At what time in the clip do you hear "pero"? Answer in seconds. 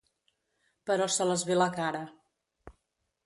0.87-1.05